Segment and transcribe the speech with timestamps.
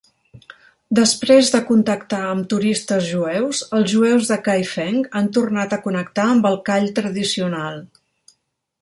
[0.99, 6.53] Després de contactar amb turistes jueus, els jueus de Kaifeng han tornat a connectar amb
[6.53, 7.83] el call tradicional.